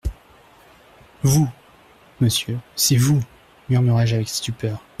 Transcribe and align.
Vous! 1.21 1.47
monsieur, 2.21 2.57
c'est 2.75 2.95
vous, 2.95 3.21
murmurai-je 3.69 4.15
avec 4.15 4.29
stupeur. 4.29 4.81